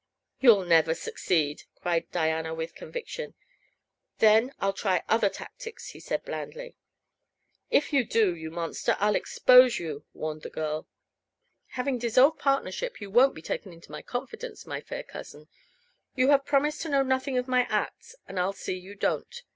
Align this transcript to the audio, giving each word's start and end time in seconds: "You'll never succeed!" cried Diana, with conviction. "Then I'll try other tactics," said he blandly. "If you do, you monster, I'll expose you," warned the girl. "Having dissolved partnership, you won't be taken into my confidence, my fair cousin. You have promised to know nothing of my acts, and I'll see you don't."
"You'll 0.39 0.65
never 0.65 0.95
succeed!" 0.95 1.65
cried 1.75 2.09
Diana, 2.11 2.55
with 2.55 2.73
conviction. 2.73 3.35
"Then 4.17 4.51
I'll 4.59 4.73
try 4.73 5.03
other 5.07 5.29
tactics," 5.29 5.93
said 5.95 6.21
he 6.21 6.25
blandly. 6.25 6.75
"If 7.69 7.93
you 7.93 8.03
do, 8.03 8.33
you 8.35 8.49
monster, 8.49 8.95
I'll 8.97 9.13
expose 9.13 9.77
you," 9.77 10.03
warned 10.15 10.41
the 10.41 10.49
girl. 10.49 10.87
"Having 11.73 11.99
dissolved 11.99 12.39
partnership, 12.39 12.99
you 12.99 13.11
won't 13.11 13.35
be 13.35 13.43
taken 13.43 13.73
into 13.73 13.91
my 13.91 14.01
confidence, 14.01 14.65
my 14.65 14.81
fair 14.81 15.03
cousin. 15.03 15.47
You 16.15 16.29
have 16.29 16.45
promised 16.47 16.81
to 16.81 16.89
know 16.89 17.03
nothing 17.03 17.37
of 17.37 17.47
my 17.47 17.67
acts, 17.69 18.15
and 18.27 18.39
I'll 18.39 18.53
see 18.53 18.75
you 18.79 18.95
don't." 18.95 19.43